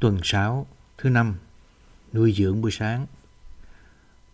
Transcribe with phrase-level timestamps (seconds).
[0.00, 0.66] Tuần 6,
[0.98, 1.34] thứ năm,
[2.12, 3.06] nuôi dưỡng buổi sáng.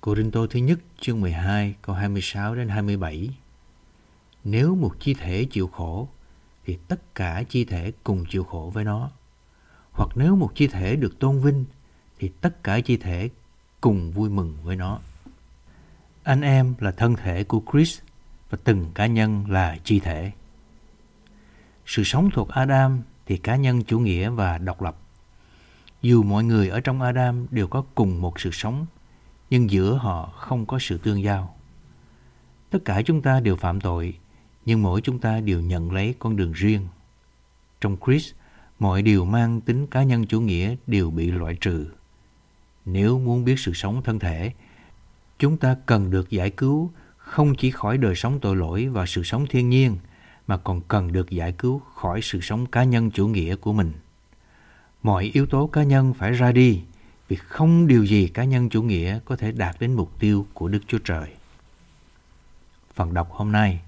[0.01, 3.31] Cô Rinh Tô thứ nhất, chương 12, câu 26 đến 27.
[4.45, 6.09] Nếu một chi thể chịu khổ,
[6.65, 9.11] thì tất cả chi thể cùng chịu khổ với nó.
[9.93, 11.65] Hoặc nếu một chi thể được tôn vinh,
[12.19, 13.31] thì tất cả chi thể
[13.81, 14.99] cùng vui mừng với nó.
[16.23, 18.01] Anh em là thân thể của Chris
[18.51, 20.33] và từng cá nhân là chi thể.
[21.87, 24.97] Sự sống thuộc Adam thì cá nhân chủ nghĩa và độc lập.
[26.05, 28.87] Dù mọi người ở trong Adam đều có cùng một sự sống,
[29.51, 31.57] nhưng giữa họ không có sự tương giao.
[32.71, 34.19] Tất cả chúng ta đều phạm tội,
[34.67, 36.87] nhưng mỗi chúng ta đều nhận lấy con đường riêng.
[37.81, 38.33] Trong Chris,
[38.79, 41.87] mọi điều mang tính cá nhân chủ nghĩa đều bị loại trừ.
[42.85, 44.53] Nếu muốn biết sự sống thân thể,
[45.39, 49.23] chúng ta cần được giải cứu không chỉ khỏi đời sống tội lỗi và sự
[49.23, 49.97] sống thiên nhiên,
[50.47, 53.93] mà còn cần được giải cứu khỏi sự sống cá nhân chủ nghĩa của mình.
[55.05, 56.83] Mọi yếu tố cá nhân phải ra đi,
[57.29, 60.69] vì không điều gì cá nhân chủ nghĩa có thể đạt đến mục tiêu của
[60.69, 61.29] Đức Chúa Trời.
[62.95, 63.81] Phần đọc hôm nay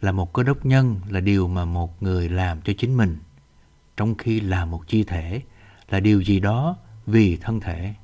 [0.00, 3.18] là một cơ đốc nhân là điều mà một người làm cho chính mình,
[3.96, 5.42] trong khi là một chi thể
[5.90, 7.94] là điều gì đó vì thân thể.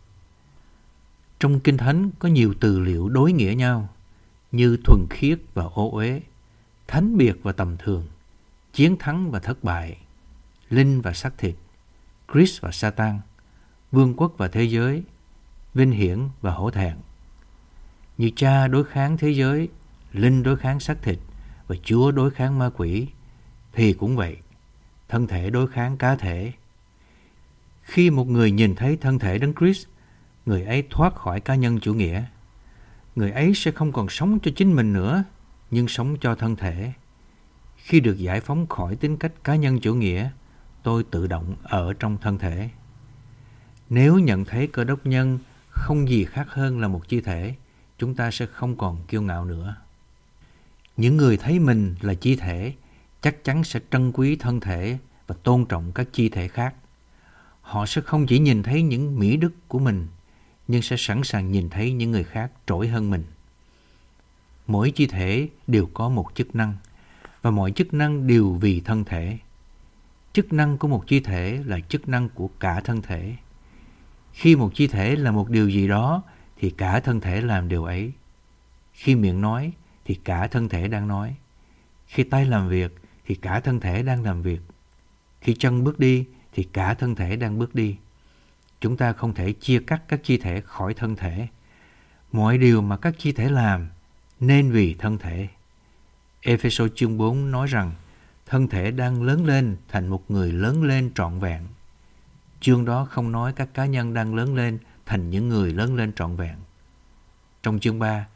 [1.38, 3.88] Trong Kinh Thánh có nhiều từ liệu đối nghĩa nhau
[4.52, 6.20] như thuần khiết và ô uế,
[6.86, 8.06] thánh biệt và tầm thường,
[8.72, 9.96] chiến thắng và thất bại,
[10.70, 11.54] linh và xác thịt,
[12.32, 13.20] Chris và Satan,
[13.92, 15.02] vương quốc và thế giới,
[15.74, 16.96] vinh hiển và hổ thẹn.
[18.18, 19.68] Như cha đối kháng thế giới,
[20.12, 21.18] linh đối kháng xác thịt
[21.66, 23.08] và chúa đối kháng ma quỷ,
[23.72, 24.36] thì cũng vậy,
[25.08, 26.52] thân thể đối kháng cá thể.
[27.82, 29.86] Khi một người nhìn thấy thân thể Đấng Chris,
[30.46, 32.24] người ấy thoát khỏi cá nhân chủ nghĩa.
[33.16, 35.24] Người ấy sẽ không còn sống cho chính mình nữa,
[35.70, 36.92] nhưng sống cho thân thể.
[37.76, 40.30] Khi được giải phóng khỏi tính cách cá nhân chủ nghĩa,
[40.86, 42.68] tôi tự động ở trong thân thể.
[43.88, 45.38] Nếu nhận thấy cơ đốc nhân
[45.70, 47.54] không gì khác hơn là một chi thể,
[47.98, 49.76] chúng ta sẽ không còn kiêu ngạo nữa.
[50.96, 52.72] Những người thấy mình là chi thể
[53.20, 56.74] chắc chắn sẽ trân quý thân thể và tôn trọng các chi thể khác.
[57.60, 60.06] Họ sẽ không chỉ nhìn thấy những mỹ đức của mình,
[60.68, 63.24] nhưng sẽ sẵn sàng nhìn thấy những người khác trỗi hơn mình.
[64.66, 66.74] Mỗi chi thể đều có một chức năng,
[67.42, 69.38] và mọi chức năng đều vì thân thể.
[70.36, 73.36] Chức năng của một chi thể là chức năng của cả thân thể.
[74.32, 76.22] Khi một chi thể là một điều gì đó,
[76.56, 78.12] thì cả thân thể làm điều ấy.
[78.92, 79.72] Khi miệng nói,
[80.04, 81.36] thì cả thân thể đang nói.
[82.06, 84.60] Khi tay làm việc, thì cả thân thể đang làm việc.
[85.40, 87.96] Khi chân bước đi, thì cả thân thể đang bước đi.
[88.80, 91.48] Chúng ta không thể chia cắt các chi thể khỏi thân thể.
[92.32, 93.88] Mọi điều mà các chi thể làm
[94.40, 95.48] nên vì thân thể.
[96.40, 97.92] Ephesos chương 4 nói rằng
[98.46, 101.62] thân thể đang lớn lên thành một người lớn lên trọn vẹn.
[102.60, 106.12] Chương đó không nói các cá nhân đang lớn lên thành những người lớn lên
[106.12, 106.56] trọn vẹn.
[107.62, 108.26] Trong chương 3,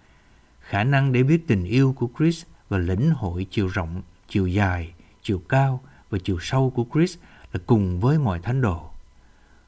[0.61, 4.93] khả năng để biết tình yêu của Chris và lĩnh hội chiều rộng, chiều dài,
[5.23, 7.17] chiều cao và chiều sâu của Chris
[7.53, 8.91] là cùng với mọi thánh đồ.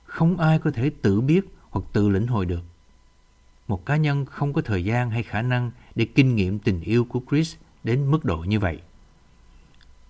[0.04, 2.62] Không ai có thể tự biết hoặc tự lĩnh hội được.
[3.69, 7.04] Một cá nhân không có thời gian hay khả năng để kinh nghiệm tình yêu
[7.04, 7.54] của Chris
[7.84, 8.81] đến mức độ như vậy.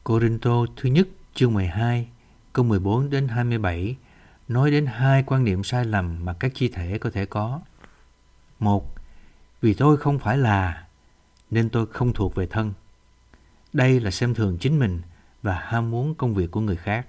[0.05, 2.09] Corinto thứ nhất chương 12
[2.53, 3.97] câu 14 đến 27
[4.49, 7.61] nói đến hai quan niệm sai lầm mà các chi thể có thể có.
[8.59, 8.95] Một,
[9.61, 10.87] vì tôi không phải là,
[11.51, 12.73] nên tôi không thuộc về thân.
[13.73, 15.01] Đây là xem thường chính mình
[15.43, 17.07] và ham muốn công việc của người khác.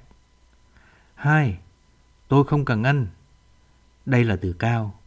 [1.16, 1.58] Hai,
[2.28, 3.08] tôi không cần anh.
[4.06, 5.00] Đây là từ cao,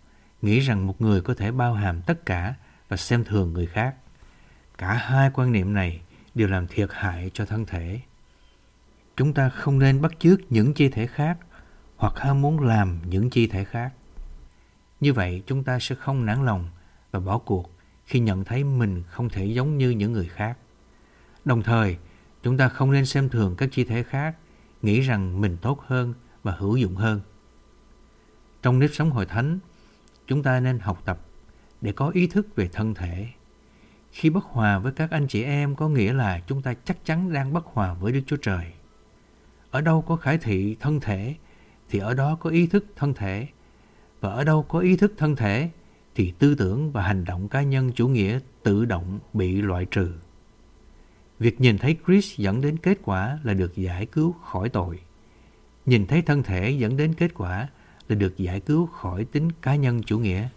[0.43, 2.55] nghĩ rằng một người có thể bao hàm tất cả
[2.89, 3.95] và xem thường người khác.
[4.79, 6.01] Cả hai quan niệm này
[6.37, 8.01] đều làm thiệt hại cho thân thể.
[9.17, 11.39] Chúng ta không nên bắt chước những chi thể khác
[11.97, 13.93] hoặc ham muốn làm những chi thể khác.
[15.01, 16.69] Như vậy chúng ta sẽ không nản lòng
[17.11, 17.71] và bỏ cuộc
[18.05, 20.59] khi nhận thấy mình không thể giống như những người khác.
[21.45, 21.97] Đồng thời,
[22.43, 24.37] chúng ta không nên xem thường các chi thể khác,
[24.83, 27.21] nghĩ rằng mình tốt hơn và hữu dụng hơn.
[28.63, 29.59] Trong nếp sống hội thánh,
[30.27, 31.21] chúng ta nên học tập
[31.81, 33.29] để có ý thức về thân thể.
[34.17, 37.33] Khi bất hòa với các anh chị em có nghĩa là chúng ta chắc chắn
[37.33, 38.65] đang bất hòa với Đức Chúa Trời.
[39.71, 41.35] Ở đâu có khải thị thân thể,
[41.89, 43.47] thì ở đó có ý thức thân thể.
[44.21, 45.71] Và ở đâu có ý thức thân thể,
[46.15, 50.13] thì tư tưởng và hành động cá nhân chủ nghĩa tự động bị loại trừ.
[51.39, 55.01] Việc nhìn thấy Chris dẫn đến kết quả là được giải cứu khỏi tội.
[55.87, 57.69] Nhìn thấy thân thể dẫn đến kết quả
[58.09, 60.49] là được giải cứu khỏi tính cá nhân chủ nghĩa.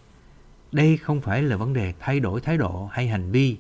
[0.72, 3.58] Đây không phải là vấn đề thay đổi thái độ hay hành vi,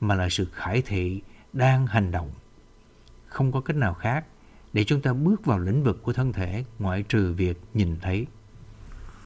[0.00, 1.22] mà là sự khải thị
[1.52, 2.30] đang hành động.
[3.26, 4.24] Không có cách nào khác,
[4.72, 8.26] để chúng ta bước vào lĩnh vực của thân thể ngoại trừ việc nhìn thấy.